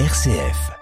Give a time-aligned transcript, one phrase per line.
[0.00, 0.72] RCF.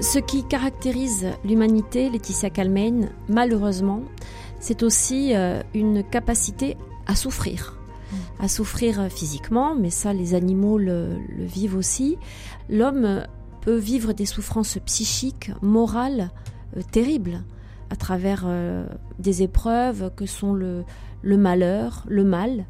[0.00, 4.02] Ce qui caractérise l'humanité, Laetitia Calmain, malheureusement,
[4.60, 6.76] c'est aussi euh, une capacité
[7.08, 7.74] à souffrir
[8.40, 12.18] à souffrir physiquement, mais ça les animaux le, vivent aussi.
[12.70, 13.26] L'homme
[13.62, 16.30] peut vivre des souffrances psychiques, morales,
[16.90, 17.42] terribles,
[17.90, 18.86] à travers euh,
[19.18, 20.84] des épreuves que sont le,
[21.22, 22.66] malheur, le mal.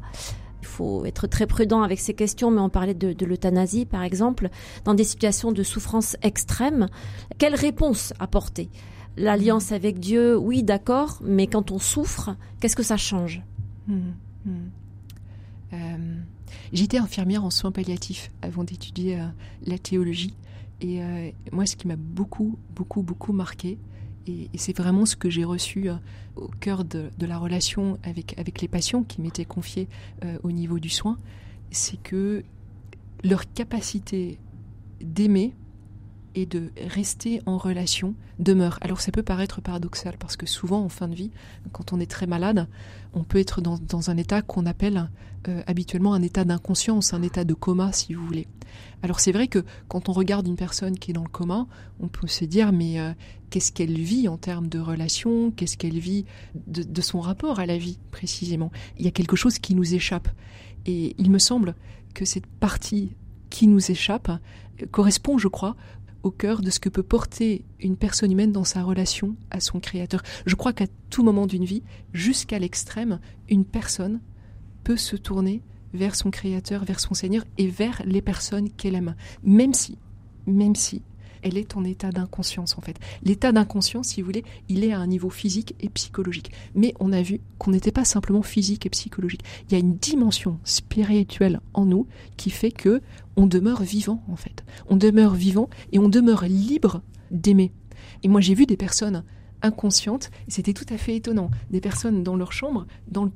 [0.61, 4.49] Il faut être très prudent avec ces questions, mais on parlait de, l'euthanasie, par exemple,
[4.85, 6.87] dans des situations de souffrance extrême.
[7.37, 8.69] Quelle réponse apporter?
[9.17, 13.41] L'alliance avec Dieu, oui, d'accord, mais quand on souffre, qu'est-ce que ça change?
[13.87, 13.95] Mmh,
[14.45, 14.51] mmh.
[15.73, 15.77] Euh,
[16.71, 19.25] j'étais infirmière en soins palliatifs avant d'étudier euh,
[19.65, 20.33] la théologie.
[20.81, 23.77] Et euh, moi, ce qui m'a beaucoup, beaucoup, beaucoup marqué,
[24.27, 25.89] et, c'est vraiment ce que j'ai reçu
[26.35, 29.87] au cœur de, la relation avec, avec les patients qui m'étaient confiés
[30.43, 31.17] au niveau du soin,
[31.71, 32.43] c'est que
[33.23, 34.37] leur capacité
[35.01, 35.53] d'aimer
[36.35, 38.77] et de rester en relation demeure.
[38.81, 41.31] Alors ça peut paraître paradoxal parce que souvent en fin de vie,
[41.71, 42.67] quand on est très malade,
[43.13, 45.09] on peut être dans, un état qu'on appelle
[45.47, 48.47] euh, habituellement un état d'inconscience, un état de coma si vous voulez.
[49.01, 51.67] Alors c'est vrai que quand on regarde une personne qui est dans le coma,
[51.99, 53.13] on peut se dire mais euh,
[53.49, 56.25] qu'est-ce qu'elle vit en termes de relation, qu'est-ce qu'elle vit
[56.67, 58.71] de, son rapport à la vie précisément?
[58.97, 60.27] Il y a quelque chose qui nous échappe.
[60.85, 61.75] Et il me semble
[62.13, 63.15] que cette partie
[63.49, 65.75] qui nous échappe euh, correspond, je crois,
[66.23, 69.79] au cœur de ce que peut porter une personne humaine dans sa relation à son
[69.79, 70.21] Créateur.
[70.45, 74.19] Je crois qu'à tout moment d'une vie, jusqu'à l'extrême, une personne
[74.83, 75.61] peut se tourner
[75.93, 79.15] vers son Créateur, vers son Seigneur et vers les personnes qu'elle aime.
[79.43, 79.97] Même si,
[80.45, 81.01] même si
[81.41, 82.97] elle est en état d'inconscience en fait.
[83.23, 86.51] L'état d'inconscience, si vous voulez, il est à un niveau physique et psychologique.
[86.75, 89.43] Mais on a vu qu'on n'était pas simplement physique et psychologique.
[89.67, 93.01] Il y a une dimension spirituelle en nous qui fait que
[93.35, 94.63] on demeure vivant en fait.
[94.87, 97.71] On demeure vivant et on demeure libre d'aimer.
[98.23, 99.23] Et moi j'ai vu des personnes
[99.61, 103.29] inconscientes, c'était tout à fait étonnant, des personnes dans leur chambre, dans le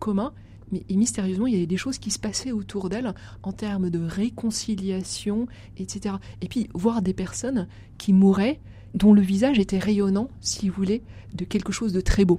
[0.75, 3.13] et mystérieusement, il y avait des choses qui se passaient autour d'elle
[3.44, 5.47] en termes de réconciliation,
[5.78, 6.16] etc.
[6.41, 7.67] Et puis, voir des personnes
[7.97, 8.59] qui mouraient,
[8.94, 11.01] dont le visage était rayonnant, si vous voulez,
[11.34, 12.38] de quelque chose de très beau.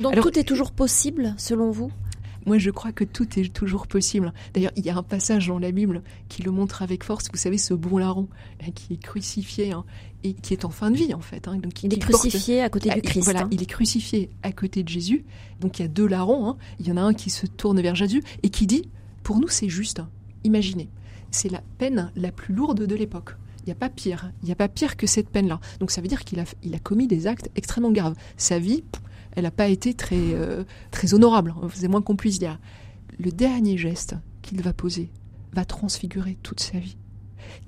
[0.00, 1.90] Donc tout est toujours possible, selon vous?
[2.48, 4.32] Moi, je crois que tout est toujours possible.
[4.54, 7.28] D'ailleurs, il y a un passage dans la Bible qui le montre avec force.
[7.30, 8.26] Vous savez, ce bon larron
[8.74, 9.84] qui est crucifié hein,
[10.24, 11.46] et qui est en fin de vie, en fait.
[11.46, 13.24] Hein, donc, il est crucifié à côté du ah, Christ.
[13.24, 13.48] Voilà, hein.
[13.50, 15.26] il est crucifié à côté de Jésus.
[15.60, 16.56] Donc, il y a deux larrons.
[16.80, 18.88] Il y en a un qui se tourne vers Jésus et qui dit
[19.22, 20.00] Pour nous, c'est juste.
[20.42, 20.88] Imaginez,
[21.30, 23.36] c'est la peine la plus lourde de l'époque.
[23.60, 24.32] Il n'y a pas pire.
[24.42, 25.60] Il n'y a pas pire que cette peine-là.
[25.80, 28.14] Donc, ça veut dire qu'il a, il a commis des actes extrêmement graves.
[28.38, 28.84] Sa vie,
[29.38, 32.58] elle n'a pas été très, euh, très honorable, c'est moins qu'on puisse dire.
[33.20, 35.12] Le dernier geste qu'il va poser
[35.52, 36.96] va transfigurer toute sa vie.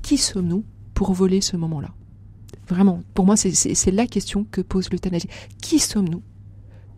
[0.03, 0.64] Qui sommes-nous
[0.94, 1.94] pour voler ce moment-là?
[2.69, 5.28] Vraiment, pour moi, c'est la question que pose l'euthanasie.
[5.62, 6.22] Qui sommes-nous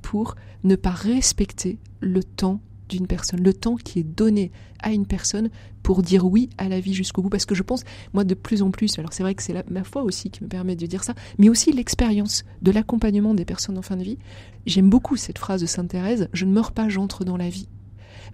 [0.00, 2.62] pour ne pas respecter le temps
[2.92, 5.50] d'une personne, le temps qui est donné à une personne
[5.82, 7.28] pour dire oui à la vie jusqu'au bout.
[7.28, 9.84] Parce que je pense, moi, de plus en plus, alors c'est vrai que c'est ma
[9.84, 13.78] foi aussi qui me permet de dire ça, mais aussi l'expérience de l'accompagnement des personnes
[13.78, 14.18] en fin de vie.
[14.66, 17.68] J'aime beaucoup cette phrase de Sainte Thérèse, je ne meurs pas, j'entre dans la vie.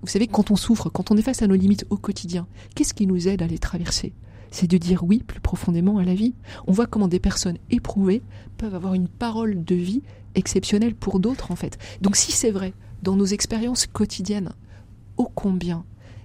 [0.03, 2.95] Vous savez, quand on souffre, quand on est face à nos limites au quotidien, qu'est-ce
[2.95, 4.13] qui nous aide à les traverser?
[4.51, 6.35] C'est de dire oui plus profondément à la vie.
[6.67, 8.23] On voit comment des personnes éprouvées
[8.57, 10.03] peuvent avoir une parole de vie
[10.35, 11.79] exceptionnelle pour d'autres en fait.
[12.01, 14.53] Donc si c'est vrai dans nos expériences quotidiennes,
[15.17, 15.85] ô combien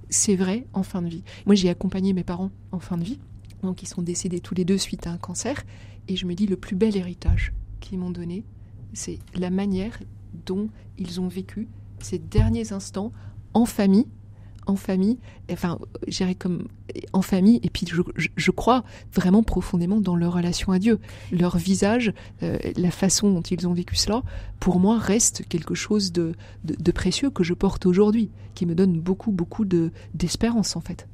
[0.09, 1.23] c'est vrai en fin de vie.
[1.45, 3.19] Moi, j'ai accompagné mes parents en fin de vie,
[3.63, 5.63] donc ils sont décédés tous les deux suite à un cancer,
[6.07, 8.43] et je me dis le plus bel héritage qu'ils m'ont donné,
[8.93, 9.97] c'est la manière
[10.45, 11.67] dont ils ont vécu
[11.99, 13.11] ces derniers instants
[13.53, 14.07] en famille,
[14.65, 15.17] en famille,
[15.51, 16.67] enfin, j'irais comme
[17.11, 20.99] en famille, et puis je, crois vraiment profondément dans leur relation à Dieu.
[21.31, 22.13] Leur visage,
[22.43, 24.23] euh, la façon dont ils ont vécu cela,
[24.59, 26.33] pour moi, reste quelque chose de,
[26.63, 31.07] de précieux que je porte aujourd'hui, qui me donne beaucoup, beaucoup d'espérance, en fait.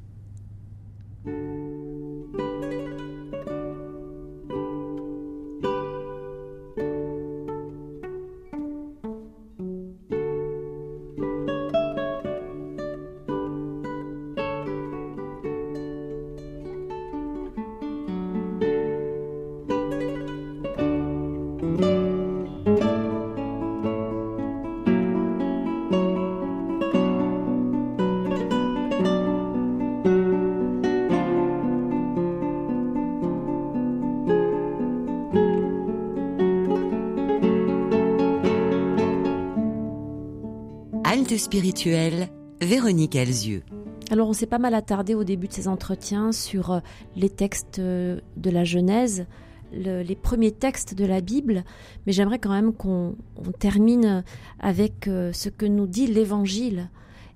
[41.40, 42.28] Tilt spirituel,
[42.60, 43.62] Véronique Elzieux.
[44.10, 46.80] Alors on s'est pas mal attardé au début de ces entretiens sur euh,
[47.16, 49.26] les textes euh, de la Genèse,
[49.72, 51.64] les premiers textes de la Bible,
[52.04, 53.14] mais j'aimerais quand même qu'on
[53.58, 54.24] termine
[54.58, 56.90] avec euh, ce que nous dit l'Évangile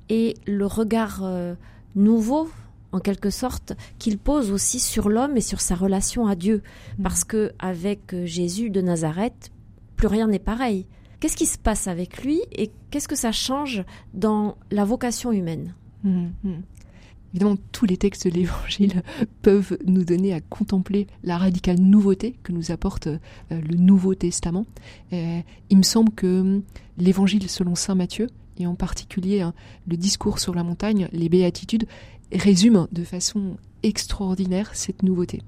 [0.09, 1.25] et le regard
[1.95, 2.49] nouveau
[2.93, 6.62] en quelque sorte, qu'il pose aussi sur l'homme et sur sa relation à Dieu.
[6.99, 7.03] Mmh.
[7.03, 9.51] Parce que avec Jésus de Nazareth,
[9.97, 10.87] plus rien n'est pareil.
[11.25, 13.82] Qu'est-ce qui se passe avec lui et qu'est-ce que ça change
[14.12, 16.50] dans la vocation humaine mmh, mmh.
[17.32, 19.03] Évidemment, tous les textes de l'Évangile
[19.41, 23.19] peuvent nous donner à contempler la radicale nouveauté que nous apporte euh,
[23.50, 24.67] le Nouveau Testament.
[25.15, 25.41] Euh,
[25.71, 26.61] il me semble que
[26.99, 28.29] l'Évangile selon Saint Matthieu,
[28.59, 29.55] et en particulier hein,
[29.87, 31.87] le discours sur la montagne, les béatitudes,
[32.32, 35.43] résume de façon extraordinaire cette nouveauté.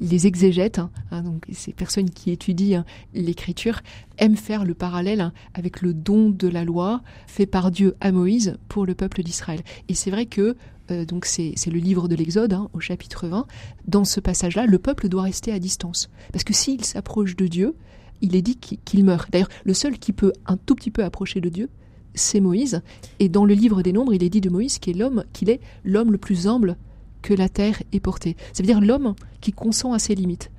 [0.00, 2.84] Les exégètes, hein, hein, donc ces personnes qui étudient hein,
[3.14, 3.80] l'écriture,
[4.18, 8.56] aiment faire le parallèle avec le don de la loi fait par Dieu à Moïse
[8.68, 9.60] pour le peuple d'Israël.
[9.88, 10.56] Et c'est vrai que
[10.90, 13.46] euh, donc c'est le livre de l'Exode au chapitre 20.
[13.86, 17.74] Dans ce passage-là, le peuple doit rester à distance parce que s'il s'approche de Dieu,
[18.20, 19.30] il est dit qu'il meurt.
[19.30, 21.68] D'ailleurs, le seul qui peut un tout petit peu approcher de Dieu,
[22.14, 22.82] c'est Moïse.
[23.18, 25.50] Et dans le livre des Nombres, il est dit de Moïse qu'il est l'homme, qu'il
[25.50, 26.76] est l'homme le plus humble
[27.22, 28.36] que la terre ait porté.
[28.52, 30.50] Ça veut dire l'homme qui consent à ses limites.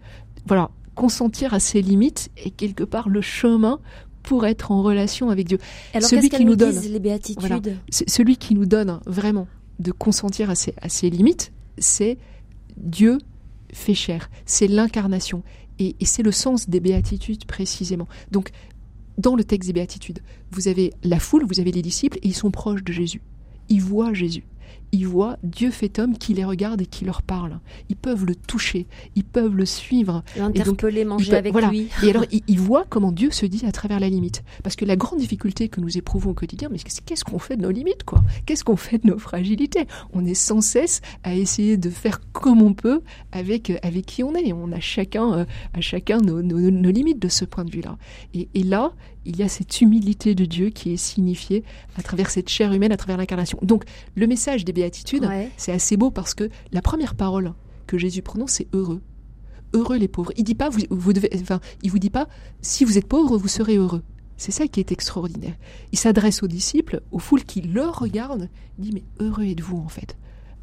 [0.46, 3.80] Voilà, consentir à ses limites est quelque part le chemin
[4.24, 5.58] pour être en relation avec Dieu.
[5.94, 9.48] Alors celui qui nous, donne les béatitudes celui qui nous donne vraiment
[9.80, 12.18] de consentir à ses, à ses limites, c'est
[12.78, 13.18] Dieu
[13.74, 15.44] fait chair, c'est l'incarnation.
[15.80, 18.08] Et, et c'est le sens des béatitudes précisément.
[18.30, 18.52] Donc
[19.22, 20.20] dans le texte des béatitudes,
[20.52, 23.22] vous avez la foule, vous avez les disciples, et ils sont proches de Jésus.
[23.70, 24.44] Ils voient Jésus
[24.92, 27.60] ils voient Dieu fait homme qui les regarde et qui leur parle.
[27.90, 30.24] Ils peuvent le toucher, ils peuvent le suivre.
[30.36, 31.88] L'interpeller, manger avec lui.
[32.04, 34.44] Et alors, ils, voient comment Dieu se dit à travers la limite.
[34.64, 37.62] Parce que la grande difficulté que nous éprouvons au quotidien, mais qu'est-ce qu'on fait de
[37.62, 38.22] nos limites, quoi?
[38.46, 39.88] Qu'est-ce qu'on fait de nos fragilités?
[40.14, 43.02] On est sans cesse à essayer de faire comme on peut
[43.32, 44.52] avec, avec qui on est.
[44.54, 47.98] On a chacun, euh, à chacun nos, limites de ce point de vue-là.
[48.34, 48.94] Et, et là,
[49.26, 51.64] il y a cette humilité de Dieu qui est signifiée
[51.98, 53.60] à travers cette chair humaine, à travers l'incarnation.
[53.62, 53.84] Donc,
[54.16, 55.28] le message des béatitudes,
[55.58, 57.54] c'est assez beau parce que la première parole
[57.88, 59.02] que Jésus prononce, c'est heureux.
[59.74, 60.32] Heureux les pauvres.
[60.36, 62.28] Il dit pas, vous, devez, enfin, il vous dit pas,
[62.62, 64.04] si vous êtes pauvre, vous serez heureux.
[64.38, 65.56] C'est ça qui est extraordinaire.
[65.92, 68.50] Il s'adresse aux disciples, aux foules qui le regardent.
[68.78, 70.18] Il dit, mais heureux êtes-vous en fait.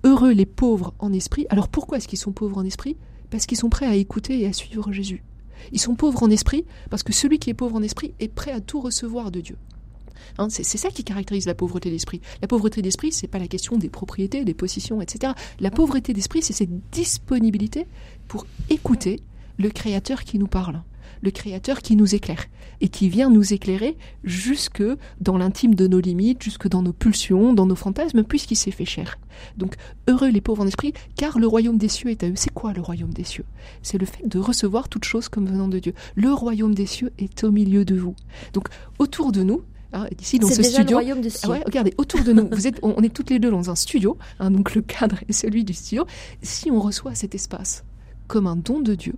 [0.04, 1.46] Heureux les pauvres en esprit.
[1.48, 2.96] Alors pourquoi est-ce qu'ils sont pauvres en esprit?
[3.30, 5.22] Parce qu'ils sont prêts à écouter et à suivre Jésus.
[5.72, 8.52] Ils sont pauvres en esprit parce que celui qui est pauvre en esprit est prêt
[8.52, 9.56] à tout recevoir de Dieu.
[10.38, 12.20] Hein, c'est ça qui caractérise la pauvreté d'esprit.
[12.42, 15.32] La pauvreté d'esprit, c'est pas la question des propriétés, des possessions, etc.
[15.60, 17.86] La pauvreté d'esprit, c'est cette disponibilité
[18.26, 19.20] pour écouter
[19.58, 20.82] le Créateur qui nous parle
[21.22, 22.46] le Créateur qui nous éclaire
[22.80, 24.82] et qui vient nous éclairer jusque
[25.20, 28.84] dans l'intime de nos limites, jusque dans nos pulsions, dans nos fantasmes, puisqu'il s'est fait
[28.84, 29.18] cher.
[29.56, 29.74] Donc
[30.06, 32.36] heureux les pauvres en esprit, car le royaume des cieux est à eux.
[32.36, 33.44] C'est quoi le royaume des cieux?
[33.82, 35.94] C'est le fait de recevoir toute chose comme venant de Dieu.
[36.14, 38.14] Le royaume des cieux est au milieu de vous.
[38.52, 38.68] Donc
[38.98, 39.62] autour de nous,
[39.92, 40.98] Hein, ici dans ce déjà studio.
[40.98, 41.48] Le royaume des cieux.
[41.64, 44.50] regardez, autour de nous, vous êtes, on, est toutes les deux dans un studio, hein,
[44.50, 46.06] donc le cadre est celui du studio.
[46.42, 47.84] Si on reçoit cet espace
[48.26, 49.14] comme un don de Dieu,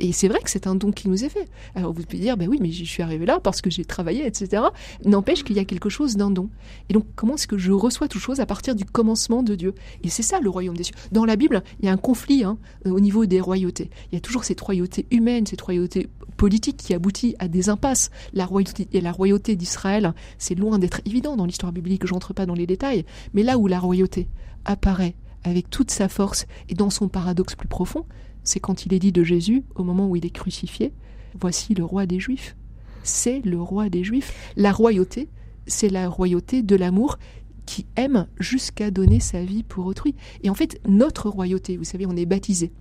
[0.00, 1.48] et c'est vrai que c'est un don qui nous est fait.
[1.74, 4.26] Alors vous pouvez dire, ben oui, mais je suis arrivé là parce que j'ai travaillé,
[4.26, 4.62] etc.
[5.04, 6.48] N'empêche qu'il y a quelque chose d'un don.
[6.88, 9.74] Et donc, comment est-ce que je reçois toute chose à partir du commencement de Dieu?
[10.02, 10.94] Et c'est ça le royaume des cieux.
[11.12, 13.90] Dans la Bible, il y a un conflit hein, au niveau des royautés.
[14.10, 16.08] Il y a toujours cette royauté humaine, cette royauté
[16.40, 18.10] politique qui aboutit à des impasses.
[18.32, 22.46] La royauté, la royauté d'Israël, c'est loin d'être évident dans l'histoire biblique, je n'entre pas
[22.46, 23.04] dans les détails,
[23.34, 24.26] mais là où la royauté
[24.64, 28.06] apparaît avec toute sa force et dans son paradoxe plus profond,
[28.42, 30.94] c'est quand il est dit de Jésus, au moment où il est crucifié,
[31.38, 32.56] Voici le roi des Juifs.
[33.02, 34.32] C'est le roi des Juifs.
[34.56, 35.28] La royauté,
[35.66, 37.18] c'est la royauté de l'amour
[37.66, 40.16] qui aime jusqu'à donner sa vie pour autrui.
[40.42, 42.72] Et en fait, notre royauté, vous savez, on est baptisé.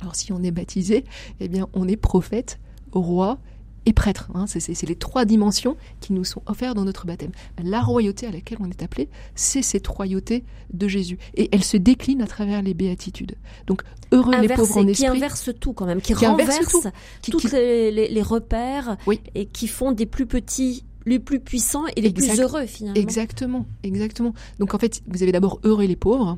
[0.00, 1.04] Alors si on est baptisé,
[1.40, 2.60] eh bien on est prophète,
[2.92, 3.38] roi
[3.86, 4.28] et prêtre.
[4.34, 4.46] Hein.
[4.46, 7.30] C'est les trois dimensions qui nous sont offertes dans notre baptême.
[7.62, 11.18] La royauté à laquelle on est appelé, c'est cette royauté de Jésus.
[11.34, 13.36] Et elle se décline à travers les béatitudes.
[13.66, 15.06] Donc, heureux les pauvres en esprit.
[15.06, 16.58] Qui inverse tout quand même, qui, renverse
[17.22, 18.96] tous les, repères
[19.34, 23.00] et qui font des plus petits les plus puissants et les plus heureux finalement.
[23.00, 24.34] Exactement, exactement.
[24.58, 26.36] Donc en fait, vous avez d'abord heureux les pauvres,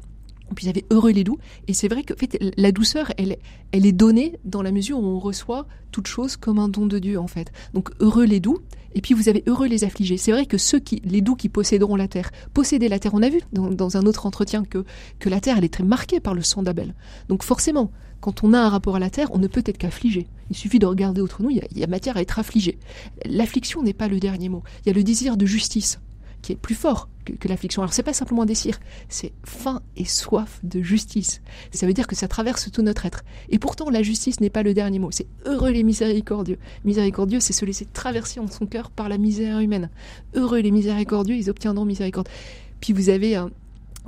[0.55, 1.39] puis vous avez heureux les doux.
[1.67, 3.37] Et c'est vrai que fait, la douceur, elle,
[3.73, 6.99] elle est donnée dans la mesure où on reçoit toute chose comme un don de
[6.99, 7.53] Dieu, en fait.
[7.75, 8.59] Donc heureux les doux.
[8.95, 10.17] Et puis vous avez heureux les affligés.
[10.17, 13.13] C'est vrai que ceux qui, les doux qui posséderont la terre, posséder la terre.
[13.15, 14.85] On a vu dans, un autre entretien que,
[15.19, 16.95] que la terre, elle est très marquée par le sang d'Abel.
[17.29, 17.91] Donc forcément,
[18.21, 20.27] quand on a un rapport à la terre, on ne peut être qu'affligé.
[20.51, 22.23] Il suffit de regarder autour de nous, il y, a, il y a matière à
[22.23, 22.79] être affligé.
[23.27, 24.63] L'affliction n'est pas le dernier mot.
[24.85, 26.01] Il y a le désir de justice
[26.43, 27.83] qui est plus fort que, l'affliction.
[27.83, 28.79] Alors c'est pas simplement un désir,
[29.09, 31.43] c'est faim et soif de justice.
[31.73, 33.23] Ça veut dire que ça traverse tout notre être.
[33.51, 35.11] Et pourtant la justice n'est pas le dernier mot.
[35.11, 36.59] C'est heureux les miséricordieux.
[36.85, 39.91] Miséricordieux, c'est se laisser traverser en son cœur par la misère humaine.
[40.35, 42.29] Heureux les miséricordieux, ils obtiendront miséricorde.
[42.81, 43.51] Puis vous avez un,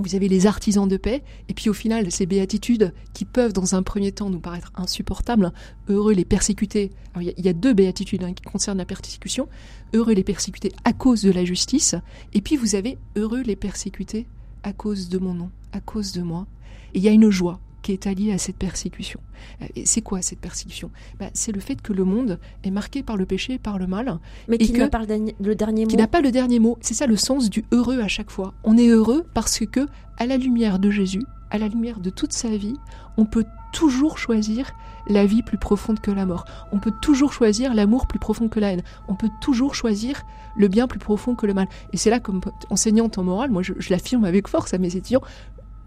[0.00, 3.75] vous avez les artisans de paix, et puis au final, ces béatitudes qui peuvent dans
[3.75, 5.52] un premier temps nous paraître insupportables,
[5.88, 6.90] heureux les persécutés.
[7.21, 9.49] il y, a deux béatitudes hein, qui concernent la persécution,
[9.95, 11.95] heureux les persécutés à cause de la justice,
[12.33, 14.26] et puis vous avez heureux les persécutés
[14.62, 16.47] à cause de mon nom, à cause de moi.
[16.95, 19.20] Et il y a une joie, qui est allié à cette persécution.
[19.62, 20.90] Euh, c'est quoi cette persécution?
[21.18, 23.87] Bah, C'est le fait que le monde est marqué par le péché et par le
[23.87, 24.18] mal.
[24.49, 25.06] Mais qui n'a pas le
[25.54, 25.88] dernier, mot.
[25.88, 26.78] Qui n'a pas le dernier mot.
[26.80, 28.54] C'est ça le sens du heureux à chaque fois.
[28.64, 29.87] On est heureux parce que,
[30.18, 32.76] à la lumière de Jésus, à la lumière de toute sa vie,
[33.16, 34.72] on peut toujours choisir
[35.08, 36.44] la vie plus profonde que la mort.
[36.72, 38.82] On peut toujours choisir l'amour plus profond que la haine.
[39.08, 40.22] On peut toujours choisir
[40.56, 41.68] le bien plus profond que le mal.
[41.92, 44.96] Et c'est là, comme enseignante en morale, moi je, je l'affirme avec force à mes
[44.96, 45.22] étudiants,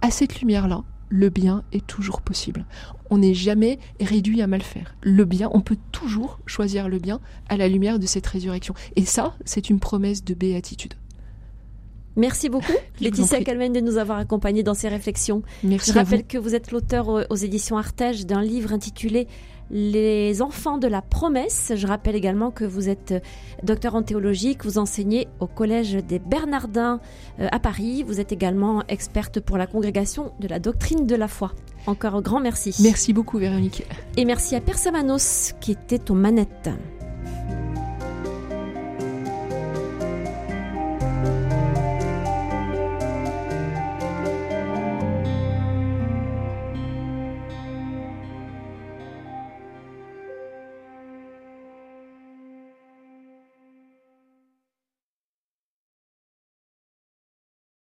[0.01, 2.65] à cette lumière-là, le bien est toujours possible.
[3.09, 4.95] On n'est jamais réduit à mal faire.
[5.01, 7.19] Le bien, on peut toujours choisir le bien
[7.49, 8.73] à la lumière de cette résurrection.
[8.95, 10.93] Et ça, c'est une promesse de béatitude.
[12.15, 15.41] Merci beaucoup, Laetitia Calmen, de nous avoir accompagnés dans ces réflexions.
[15.63, 19.27] Merci Je rappelle que vous êtes l'auteur aux éditions Artege d'un livre intitulé
[19.71, 21.73] les enfants de la promesse.
[21.75, 23.19] Je rappelle également que vous êtes euh,
[23.63, 26.99] docteur en théologie, que vous enseignez au Collège des Bernardins
[27.39, 28.03] euh, à Paris.
[28.03, 31.51] Vous êtes également experte pour la congrégation de la doctrine de la foi.
[31.85, 32.75] Encore un grand merci.
[32.81, 33.83] Merci beaucoup Véronique.
[34.15, 36.69] Et merci à Persamanos qui était aux manettes.